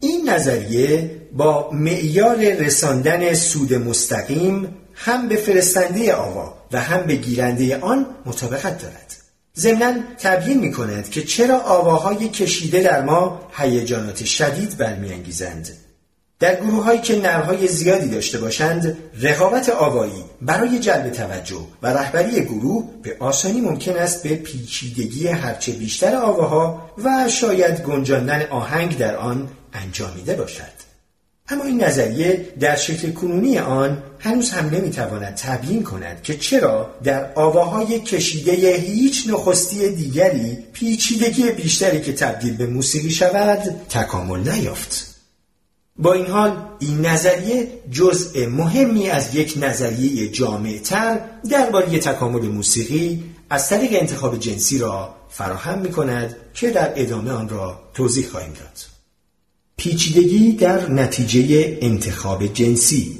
[0.00, 7.78] این نظریه با معیار رساندن سود مستقیم هم به فرستنده آوا و هم به گیرنده
[7.78, 9.16] آن مطابقت دارد.
[9.56, 15.68] ضمنا تبیین می کند که چرا آواهای کشیده در ما هیجانات شدید برمیانگیزند
[16.40, 22.40] در گروه هایی که نرهای زیادی داشته باشند رقابت آوایی برای جلب توجه و رهبری
[22.44, 29.16] گروه به آسانی ممکن است به پیچیدگی هرچه بیشتر آواها و شاید گنجاندن آهنگ در
[29.16, 30.88] آن انجامیده باشد.
[31.48, 37.32] اما این نظریه در شکل کنونی آن هنوز هم نمی‌تواند تبیین کند که چرا در
[37.34, 45.07] آواهای کشیده هیچ نخستی دیگری پیچیدگی بیشتری که تبدیل به موسیقی شود تکامل نیافت.
[45.98, 53.68] با این حال این نظریه جزء مهمی از یک نظریه جامعتر درباره تکامل موسیقی از
[53.68, 58.78] طریق انتخاب جنسی را فراهم می کند که در ادامه آن را توضیح خواهیم داد.
[59.76, 63.18] پیچیدگی در نتیجه انتخاب جنسی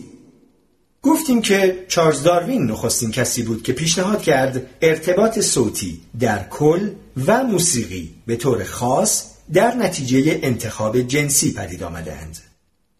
[1.02, 6.90] گفتیم که چارلز داروین نخستین کسی بود که پیشنهاد کرد ارتباط صوتی در کل
[7.26, 12.47] و موسیقی به طور خاص در نتیجه انتخاب جنسی پدید آمدهاند.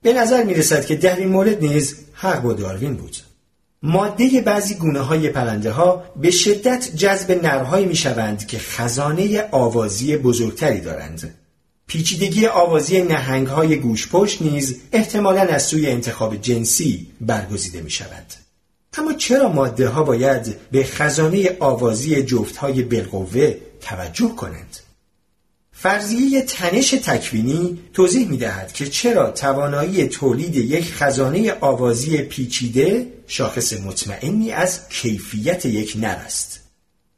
[0.02, 3.16] به نظر می رسد که در این مورد نیز حق با داروین بود.
[3.82, 10.16] ماده بعضی گونه های پرنده ها به شدت جذب نرهایی می شوند که خزانه آوازی
[10.16, 11.34] بزرگتری دارند.
[11.86, 18.26] پیچیدگی آوازی نهنگ های گوش پشت نیز احتمالا از سوی انتخاب جنسی برگزیده می شود.
[18.98, 24.76] اما چرا ماده ها باید به خزانه آوازی جفت های بالقوه توجه کنند؟
[25.80, 33.72] فرضیه تنش تکوینی توضیح می دهد که چرا توانایی تولید یک خزانه آوازی پیچیده شاخص
[33.72, 36.60] مطمئنی از کیفیت یک نر است.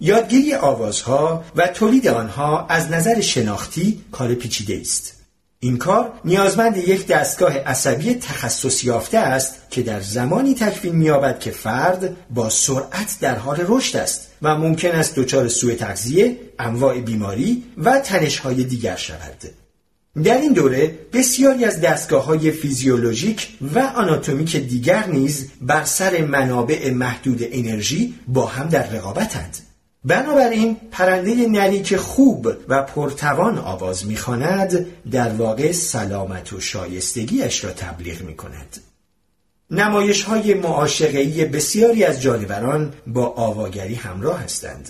[0.00, 5.14] یادگیری آوازها و تولید آنها از نظر شناختی کار پیچیده است.
[5.60, 11.50] این کار نیازمند یک دستگاه عصبی تخصص یافته است که در زمانی تکوین می‌یابد که
[11.50, 17.64] فرد با سرعت در حال رشد است و ممکن است دچار سوء تغذیه، انواع بیماری
[17.78, 19.42] و تنش‌های دیگر شود.
[20.24, 26.90] در این دوره بسیاری از دستگاه های فیزیولوژیک و آناتومیک دیگر نیز بر سر منابع
[26.90, 29.56] محدود انرژی با هم در رقابتند.
[30.04, 37.70] بنابراین پرنده نری که خوب و پرتوان آواز می‌خواند در واقع سلامت و شایستگیش را
[37.70, 38.80] تبلیغ می کند.
[39.70, 44.88] نمایش های معاشقهی بسیاری از جانوران با آواگری همراه هستند.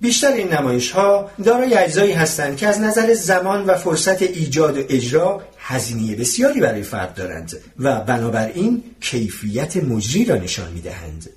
[0.00, 4.82] بیشتر این نمایش ها دارای اجزایی هستند که از نظر زمان و فرصت ایجاد و
[4.88, 11.30] اجرا هزینه بسیاری برای فرد دارند و بنابراین کیفیت مجری را نشان می دهند.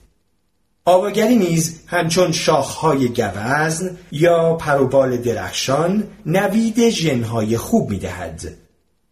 [0.86, 8.61] آواگری نیز همچون شاخهای گوزن یا پروبال درخشان نوید ژنهای خوب می‌دهد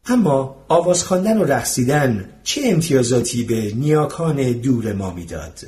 [0.09, 5.59] اما آواز خواندن و رقصیدن چه امتیازاتی به نیاکان دور ما می‌داد؟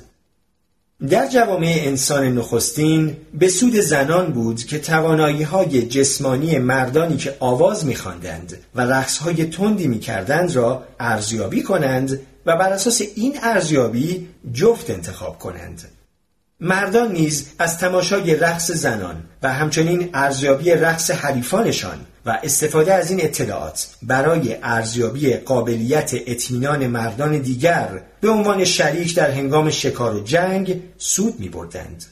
[1.09, 7.85] در جوامع انسان نخستین به سود زنان بود که توانایی های جسمانی مردانی که آواز
[7.85, 14.89] میخواندند و رقص های تندی می‌کردند را ارزیابی کنند و بر اساس این ارزیابی جفت
[14.89, 15.81] انتخاب کنند.
[16.59, 23.23] مردان نیز از تماشای رقص زنان و همچنین ارزیابی رقص حریفانشان و استفاده از این
[23.23, 30.81] اطلاعات برای ارزیابی قابلیت اطمینان مردان دیگر به عنوان شریک در هنگام شکار و جنگ
[30.97, 32.05] سود می بردند.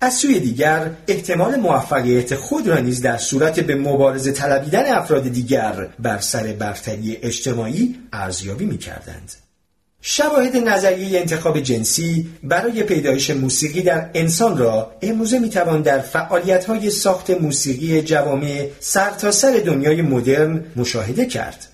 [0.00, 5.88] از سوی دیگر احتمال موفقیت خود را نیز در صورت به مبارزه طلبیدن افراد دیگر
[5.98, 9.32] بر سر برتری اجتماعی ارزیابی می کردند.
[10.02, 17.30] شواهد نظریه انتخاب جنسی برای پیدایش موسیقی در انسان را امروزه می‌توان در فعالیت‌های ساخت
[17.30, 21.66] موسیقی جوامع سرتاسر سر دنیای مدرن مشاهده کرد.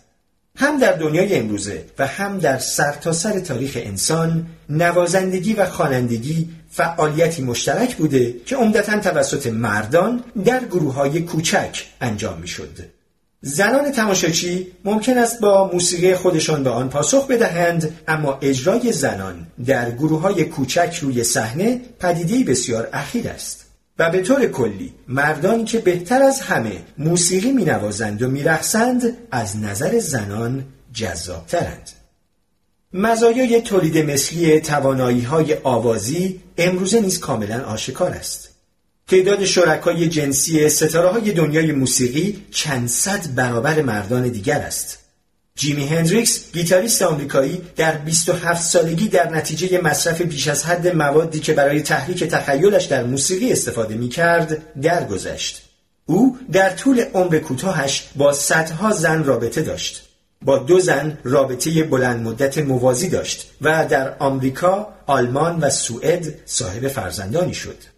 [0.56, 7.42] هم در دنیای امروزه و هم در سرتاسر سر تاریخ انسان نوازندگی و خوانندگی فعالیتی
[7.42, 13.01] مشترک بوده که عمدتا توسط مردان در گروه های کوچک انجام می شد.
[13.44, 19.90] زنان تماشاچی ممکن است با موسیقی خودشان به آن پاسخ بدهند اما اجرای زنان در
[19.90, 23.64] گروه های کوچک روی صحنه پدیده بسیار اخیر است
[23.98, 29.16] و به طور کلی مردانی که بهتر از همه موسیقی می نوازند و می رخصند
[29.30, 31.90] از نظر زنان جذابترند.
[32.92, 38.51] مزایای تولید مثلی توانایی های آوازی امروزه نیز کاملا آشکار است.
[39.08, 44.98] تعداد شرکای جنسی ستاره های دنیای موسیقی چند صد برابر مردان دیگر است.
[45.54, 51.52] جیمی هندریکس گیتاریست آمریکایی در 27 سالگی در نتیجه مصرف بیش از حد موادی که
[51.52, 55.62] برای تحریک تخیلش در موسیقی استفاده می کرد درگذشت.
[56.06, 60.02] او در طول عمر کوتاهش با صدها زن رابطه داشت.
[60.42, 66.88] با دو زن رابطه بلند مدت موازی داشت و در آمریکا، آلمان و سوئد صاحب
[66.88, 67.91] فرزندانی شد.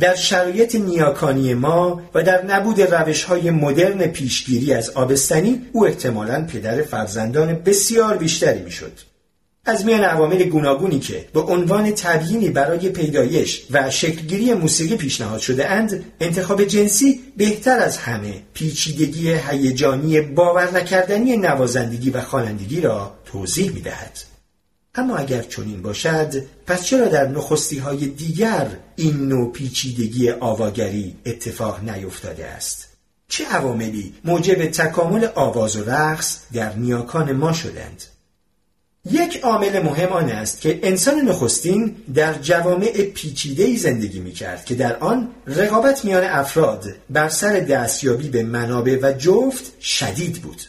[0.00, 6.46] در شرایط نیاکانی ما و در نبود روش های مدرن پیشگیری از آبستنی او احتمالا
[6.52, 8.92] پدر فرزندان بسیار بیشتری می‌شد.
[9.64, 15.70] از میان عوامل گوناگونی که به عنوان تبیینی برای پیدایش و شکلگیری موسیقی پیشنهاد شده
[15.70, 23.72] اند انتخاب جنسی بهتر از همه پیچیدگی هیجانی باور نکردنی نوازندگی و خوانندگی را توضیح
[23.72, 24.29] می دهد.
[24.94, 26.34] اما اگر چنین باشد
[26.66, 28.66] پس چرا در نخستی های دیگر
[28.96, 32.88] این نوع پیچیدگی آواگری اتفاق نیفتاده است؟
[33.28, 38.02] چه عواملی موجب تکامل آواز و رقص در نیاکان ما شدند؟
[39.10, 44.74] یک عامل مهم آن است که انسان نخستین در جوامع پیچیده زندگی می کرد که
[44.74, 50.62] در آن رقابت میان افراد بر سر دستیابی به منابع و جفت شدید بود.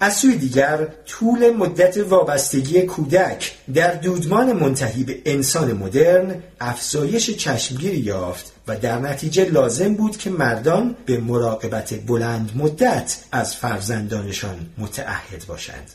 [0.00, 7.96] از سوی دیگر طول مدت وابستگی کودک در دودمان منتهی به انسان مدرن افزایش چشمگیری
[7.96, 15.46] یافت و در نتیجه لازم بود که مردان به مراقبت بلند مدت از فرزندانشان متعهد
[15.46, 15.90] باشند.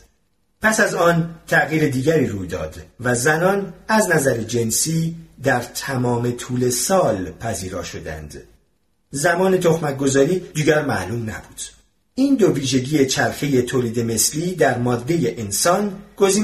[0.62, 6.70] پس از آن تغییر دیگری روی داد و زنان از نظر جنسی در تمام طول
[6.70, 8.42] سال پذیرا شدند.
[9.10, 11.81] زمان تخمک گذاری دیگر معلوم نبود.
[12.14, 15.92] این دو ویژگی چرخه تولید مثلی در ماده انسان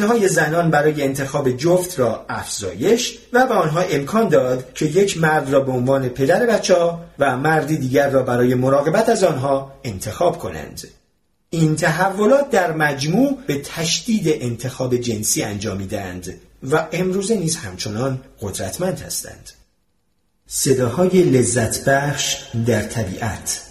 [0.08, 5.50] های زنان برای انتخاب جفت را افزایش و به آنها امکان داد که یک مرد
[5.50, 10.38] را به عنوان پدر بچه ها و مردی دیگر را برای مراقبت از آنها انتخاب
[10.38, 10.88] کنند.
[11.50, 19.50] این تحولات در مجموع به تشدید انتخاب جنسی انجامیدند و امروزه نیز همچنان قدرتمند هستند.
[20.46, 23.67] صداهای لذت بخش در طبیعت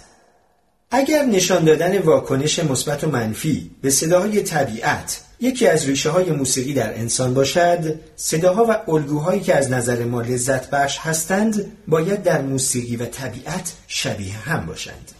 [0.90, 6.72] اگر نشان دادن واکنش مثبت و منفی به صداهای طبیعت یکی از ریشه های موسیقی
[6.72, 12.42] در انسان باشد صداها و الگوهایی که از نظر ما لذت بخش هستند باید در
[12.42, 15.12] موسیقی و طبیعت شبیه هم باشند.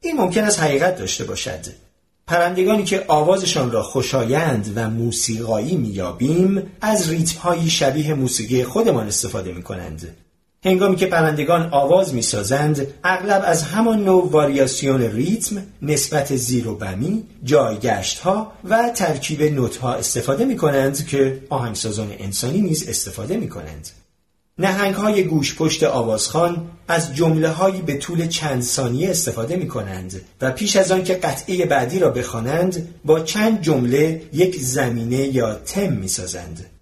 [0.00, 1.66] این ممکن است حقیقت داشته باشد.
[2.26, 9.62] پرندگانی که آوازشان را خوشایند و موسیقایی میابیم از ریتمهایی شبیه موسیقی خودمان استفاده می
[9.62, 10.16] کنند
[10.64, 17.22] هنگامی که پرندگان آواز می‌سازند اغلب از همان نوع واریاسیون ریتم نسبت زیر و بمی
[17.44, 23.48] جایگشت ها و ترکیب نوت ها استفاده می کنند که آهنگسازان انسانی نیز استفاده می
[23.48, 23.88] کنند
[24.58, 30.20] نهنگ های گوش پشت آوازخان از جمله هایی به طول چند ثانیه استفاده می کنند
[30.40, 35.54] و پیش از آن که قطعه بعدی را بخوانند با چند جمله یک زمینه یا
[35.54, 36.73] تم می سازند.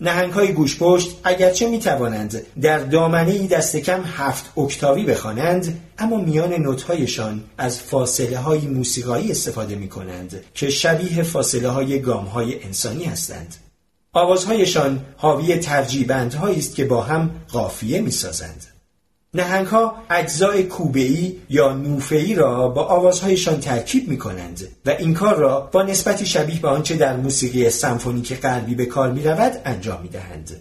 [0.00, 5.80] نهنگ های گوش پشت اگرچه می توانند در دامنه ای دست کم هفت اکتاوی بخوانند
[5.98, 12.24] اما میان نوتهایشان از فاصله های موسیقایی استفاده می کنند که شبیه فاصله های گام
[12.24, 13.54] های انسانی هستند.
[14.12, 18.66] آوازهایشان حاوی ترجیبندهایی است که با هم قافیه می سازند.
[19.34, 25.36] نهنگ ها اجزای کوبه‌ای یا نوفه‌ای را با آوازهایشان ترکیب می کنند و این کار
[25.36, 30.02] را با نسبتی شبیه به آنچه در موسیقی سمفونیک غربی به کار می رود انجام
[30.02, 30.56] می دهند.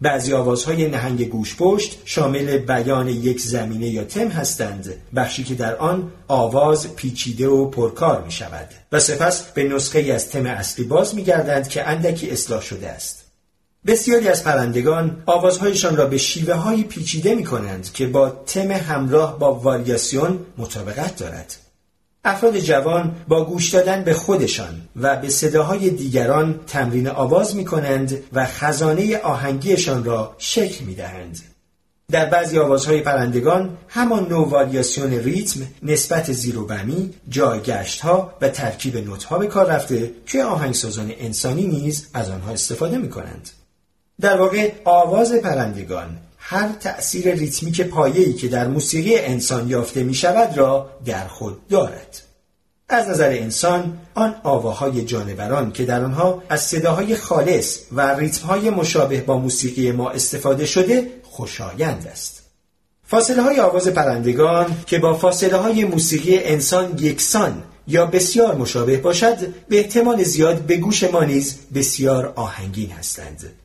[0.00, 5.76] بعضی آوازهای نهنگ گوش پشت شامل بیان یک زمینه یا تم هستند بخشی که در
[5.76, 11.14] آن آواز پیچیده و پرکار می شود و سپس به نسخه از تم اصلی باز
[11.14, 13.29] می گردند که اندکی اصلاح شده است
[13.86, 19.38] بسیاری از پرندگان آوازهایشان را به شیوه های پیچیده می کنند که با تم همراه
[19.38, 21.56] با واریاسیون مطابقت دارد.
[22.24, 28.22] افراد جوان با گوش دادن به خودشان و به صداهای دیگران تمرین آواز می کنند
[28.32, 31.38] و خزانه آهنگیشان را شکل می دهند.
[32.10, 38.48] در بعضی آوازهای پرندگان همان نوع واریاسیون ریتم نسبت زیر و بمی، جایگشت ها و
[38.48, 43.50] ترکیب نوت ها به کار رفته که آهنگسازان انسانی نیز از آنها استفاده می کنند.
[44.20, 50.58] در واقع آواز پرندگان هر تأثیر ریتمیک پایه‌ای که در موسیقی انسان یافته می شود
[50.58, 52.22] را در خود دارد.
[52.88, 59.20] از نظر انسان آن آواهای جانوران که در آنها از صداهای خالص و ریتمهای مشابه
[59.20, 62.42] با موسیقی ما استفاده شده خوشایند است.
[63.04, 69.36] فاصله های آواز پرندگان که با فاصله های موسیقی انسان یکسان یا بسیار مشابه باشد
[69.68, 73.59] به احتمال زیاد به گوش ما نیز بسیار آهنگین هستند.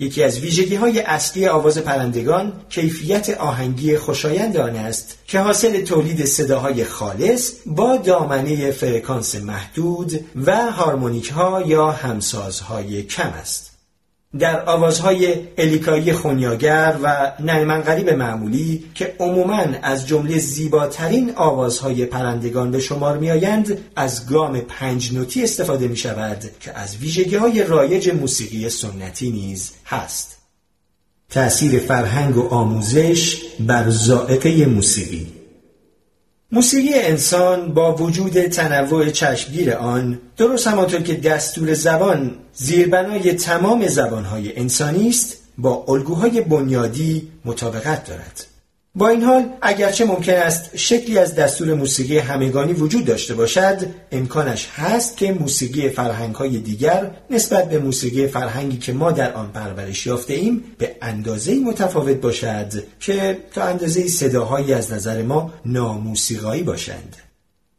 [0.00, 6.24] یکی از ویژگی های اصلی آواز پرندگان کیفیت آهنگی خوشایند آن است که حاصل تولید
[6.24, 13.69] صداهای خالص با دامنه فرکانس محدود و هارمونیک ها یا همسازهای کم است.
[14.38, 22.70] در آوازهای الیکایی خونیاگر و نعمن غریب معمولی که عموماً از جمله زیباترین آوازهای پرندگان
[22.70, 28.10] به شمار میآیند از گام پنج نوتی استفاده می شود که از ویژگی های رایج
[28.10, 30.36] موسیقی سنتی نیز هست.
[31.30, 35.39] تأثیر فرهنگ و آموزش بر زائقه موسیقی
[36.52, 44.58] موسیقی انسان با وجود تنوع چشمگیر آن درست همانطور که دستور زبان زیربنای تمام زبانهای
[44.58, 48.46] انسانی است با الگوهای بنیادی مطابقت دارد.
[48.94, 53.78] با این حال اگرچه ممکن است شکلی از دستور موسیقی همگانی وجود داشته باشد
[54.12, 59.52] امکانش هست که موسیقی فرهنگ های دیگر نسبت به موسیقی فرهنگی که ما در آن
[59.52, 66.62] پرورش یافته ایم به اندازه متفاوت باشد که تا اندازه صداهایی از نظر ما ناموسیقایی
[66.62, 67.29] باشند.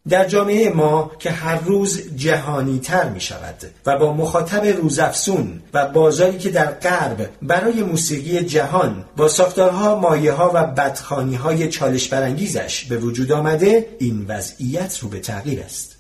[0.10, 5.86] در جامعه ما که هر روز جهانی تر می شود و با مخاطب روزافسون و
[5.86, 12.08] بازاری که در غرب برای موسیقی جهان با ساختارها مایه ها و بدخانی های چالش
[12.08, 15.96] برانگیزش به وجود آمده این وضعیت رو به تغییر است.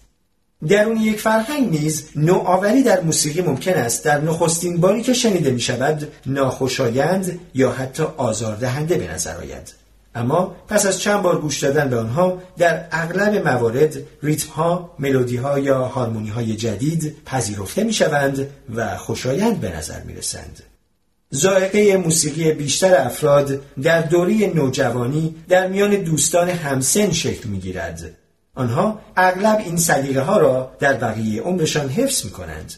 [0.67, 5.59] درون یک فرهنگ نیز نوآوری در موسیقی ممکن است در نخستین باری که شنیده می
[5.59, 9.80] شود ناخوشایند یا حتی آزاردهنده به نظر آید.
[10.15, 15.37] اما پس از چند بار گوش دادن به آنها در اغلب موارد ریتم ها، ملودی
[15.37, 20.63] ها یا هارمونی های جدید پذیرفته می شوند و خوشایند به نظر می رسند.
[21.29, 28.17] زائقه موسیقی بیشتر افراد در دوره نوجوانی در میان دوستان همسن شکل می گیرد.
[28.55, 32.73] آنها اغلب این سلیقه ها را در بقیه عمرشان حفظ می کنند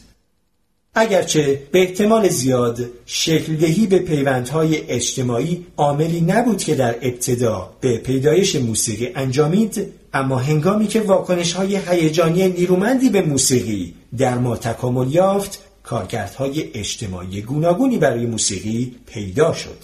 [0.94, 8.56] اگرچه به احتمال زیاد شکلدهی به پیوندهای اجتماعی عاملی نبود که در ابتدا به پیدایش
[8.56, 15.58] موسیقی انجامید اما هنگامی که واکنش های هیجانی نیرومندی به موسیقی در ما تکامل یافت
[15.82, 19.78] کارکردهای اجتماعی گوناگونی برای موسیقی پیدا شد.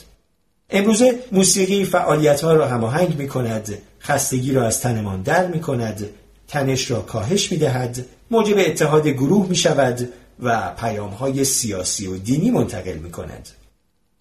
[0.70, 6.08] امروزه موسیقی فعالیت ها را هماهنگ می کند خستگی را از تنمان در می کند
[6.48, 10.08] تنش را کاهش می دهد موجب اتحاد گروه می شود
[10.42, 13.48] و پیام های سیاسی و دینی منتقل می کند.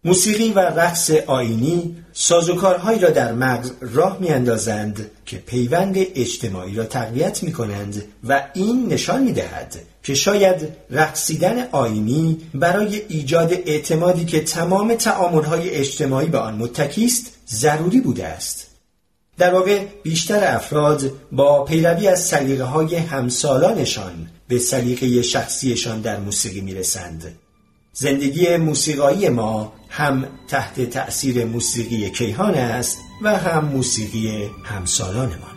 [0.03, 7.43] موسیقی و رقص آینی سازوکارهایی را در مغز راه اندازند که پیوند اجتماعی را تقویت
[7.43, 14.43] می کنند و این نشان می دهد که شاید رقصیدن آینی برای ایجاد اعتمادی که
[14.43, 18.67] تمام تعاملهای اجتماعی به آن متکی است ضروری بوده است.
[19.37, 26.61] در واقع بیشتر افراد با پیروی از سلیقه های همسالانشان به سلیقه شخصیشان در موسیقی
[26.61, 27.35] می‌رسند.
[27.93, 34.49] زندگی موسیقایی ما هم تحت تأثیر موسیقی کیهان است و هم موسیقی.
[34.65, 35.48] People